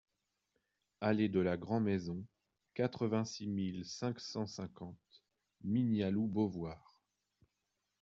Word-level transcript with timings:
Allée 0.99 1.29
de 1.29 1.39
la 1.39 1.57
Grand'Maison, 1.57 2.25
quatre-vingt-six 2.73 3.45
mille 3.45 3.85
cinq 3.85 4.19
cent 4.19 4.47
cinquante 4.47 4.97
Mignaloux-Beauvoir 5.63 6.97